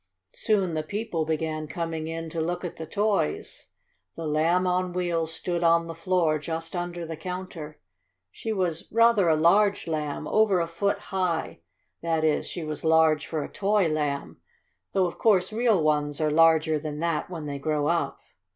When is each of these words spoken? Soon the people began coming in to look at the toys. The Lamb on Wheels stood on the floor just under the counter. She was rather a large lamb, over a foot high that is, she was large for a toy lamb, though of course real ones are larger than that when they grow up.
Soon 0.33 0.73
the 0.73 0.81
people 0.81 1.25
began 1.25 1.67
coming 1.67 2.07
in 2.07 2.27
to 2.31 2.41
look 2.41 2.65
at 2.65 2.77
the 2.77 2.87
toys. 2.87 3.67
The 4.15 4.25
Lamb 4.25 4.65
on 4.65 4.93
Wheels 4.93 5.31
stood 5.31 5.63
on 5.63 5.85
the 5.85 5.93
floor 5.93 6.39
just 6.39 6.75
under 6.75 7.05
the 7.05 7.15
counter. 7.15 7.79
She 8.31 8.51
was 8.51 8.91
rather 8.91 9.29
a 9.29 9.35
large 9.35 9.85
lamb, 9.87 10.27
over 10.27 10.59
a 10.59 10.65
foot 10.65 10.97
high 11.13 11.59
that 12.01 12.23
is, 12.23 12.47
she 12.47 12.63
was 12.63 12.83
large 12.83 13.27
for 13.27 13.43
a 13.43 13.47
toy 13.53 13.89
lamb, 13.89 14.37
though 14.93 15.05
of 15.05 15.19
course 15.19 15.53
real 15.53 15.83
ones 15.83 16.19
are 16.19 16.31
larger 16.31 16.79
than 16.79 16.97
that 17.01 17.29
when 17.29 17.45
they 17.45 17.59
grow 17.59 17.85
up. 17.85 18.19